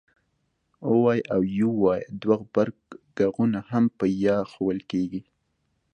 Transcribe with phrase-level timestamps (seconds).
[0.83, 1.41] د oy او
[1.83, 5.21] uy دوه غبرګغږونه هم په ی ښوول کېږي